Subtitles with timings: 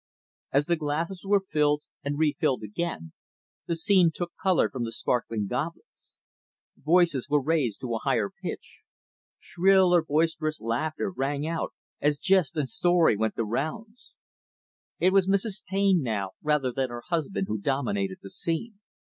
[0.51, 3.13] As the glasses were filled and refilled again,
[3.67, 6.17] the scene took color from the sparkling goblets.
[6.75, 8.79] Voices were raised to a higher pitch.
[9.37, 14.13] Shrill or boisterous laughter rang out, as jest and story went the rounds.
[14.97, 15.63] It was Mrs.
[15.63, 18.79] Taine, now, rather than her husband, who dominated the scene.